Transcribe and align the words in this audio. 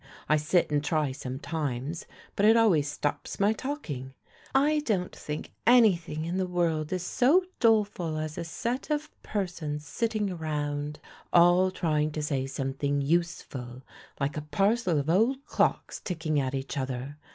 I 0.27 0.35
sit 0.35 0.71
and 0.71 0.83
try 0.83 1.11
sometimes, 1.11 2.07
but 2.35 2.43
it 2.43 2.57
always 2.57 2.87
stops 2.89 3.39
my 3.39 3.53
talking. 3.53 4.15
I 4.55 4.79
don't 4.79 5.15
think 5.15 5.51
any 5.67 5.95
thing 5.95 6.25
in 6.25 6.37
the 6.37 6.47
world 6.47 6.91
is 6.91 7.05
so 7.05 7.45
doleful 7.59 8.17
as 8.17 8.35
a 8.35 8.43
set 8.43 8.89
of 8.89 9.11
persons 9.21 9.85
sitting 9.85 10.35
round, 10.35 10.99
all 11.31 11.69
trying 11.69 12.09
to 12.13 12.21
say 12.23 12.47
something 12.47 12.99
useful, 12.99 13.83
like 14.19 14.35
a 14.37 14.41
parcel 14.41 14.97
of 14.97 15.07
old 15.07 15.45
clocks 15.45 15.99
ticking 15.99 16.39
at 16.39 16.55
each 16.55 16.79
other. 16.79 17.19